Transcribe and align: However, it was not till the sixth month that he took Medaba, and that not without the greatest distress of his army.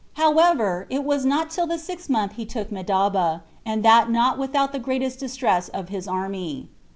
However, 0.13 0.87
it 0.89 1.03
was 1.03 1.25
not 1.27 1.51
till 1.51 1.67
the 1.67 1.77
sixth 1.77 2.09
month 2.09 2.31
that 2.31 2.37
he 2.37 2.45
took 2.47 2.71
Medaba, 2.71 3.43
and 3.63 3.85
that 3.85 4.09
not 4.09 4.39
without 4.39 4.71
the 4.71 4.79
greatest 4.79 5.19
distress 5.19 5.69
of 5.69 5.89
his 5.89 6.07
army. 6.07 6.69